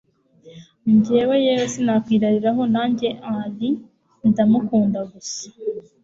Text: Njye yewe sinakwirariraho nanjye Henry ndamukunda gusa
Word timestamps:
Njye 0.93 1.19
yewe 1.45 1.65
sinakwirariraho 1.73 2.63
nanjye 2.73 3.07
Henry 3.27 3.69
ndamukunda 4.27 4.99
gusa 5.11 5.43